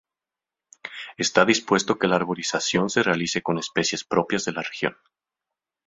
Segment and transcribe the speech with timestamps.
[1.17, 4.97] Está dispuesto que la arborización se realice con especies propias de la región.